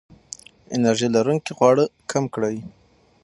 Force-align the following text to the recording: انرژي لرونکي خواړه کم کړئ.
انرژي 0.75 1.07
لرونکي 1.15 1.51
خواړه 1.57 1.85
کم 2.11 2.23
کړئ. 2.33 2.57